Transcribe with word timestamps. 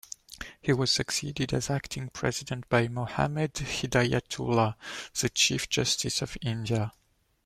He 0.59 0.73
was 0.73 0.91
succeeded 0.91 1.53
as 1.53 1.69
Acting 1.69 2.09
President 2.09 2.67
by 2.69 2.87
Mohammad 2.87 3.53
Hidayatullah, 3.53 4.73
the 5.19 5.29
Chief 5.29 5.69
Justice 5.69 6.23
of 6.23 6.35
India. 6.41 6.91